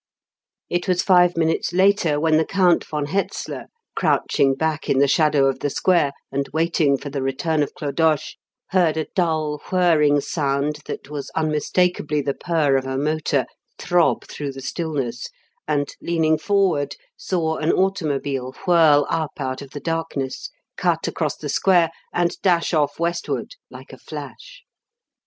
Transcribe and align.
It 0.67 0.87
was 0.87 1.03
five 1.03 1.37
minutes 1.37 1.73
later 1.73 2.19
when 2.19 2.37
the 2.37 2.43
Count 2.43 2.83
von 2.83 3.05
Hetzler, 3.05 3.65
crouching 3.95 4.55
back 4.55 4.89
in 4.89 4.97
the 4.97 5.07
shadow 5.07 5.45
of 5.45 5.59
the 5.59 5.69
square 5.69 6.11
and 6.31 6.49
waiting 6.51 6.97
for 6.97 7.11
the 7.11 7.21
return 7.21 7.61
of 7.61 7.75
Clodoche, 7.75 8.33
heard 8.71 8.97
a 8.97 9.05
dull, 9.15 9.59
whirring 9.69 10.19
sound 10.19 10.79
that 10.87 11.11
was 11.11 11.29
unmistakably 11.35 12.19
the 12.19 12.33
purr 12.33 12.77
of 12.77 12.87
a 12.87 12.97
motor 12.97 13.45
throb 13.77 14.25
through 14.25 14.53
the 14.53 14.61
stillness; 14.61 15.27
and, 15.67 15.89
leaning 16.01 16.39
forward, 16.39 16.95
saw 17.15 17.57
an 17.57 17.71
automobile 17.71 18.55
whirl 18.65 19.05
up 19.07 19.33
out 19.37 19.61
of 19.61 19.69
the 19.69 19.79
darkness, 19.79 20.49
cut 20.77 21.07
across 21.07 21.35
the 21.37 21.47
square, 21.47 21.91
and 22.11 22.41
dash 22.41 22.73
off 22.73 22.99
westward 22.99 23.53
like 23.69 23.93
a 23.93 23.99
flash. 23.99 24.63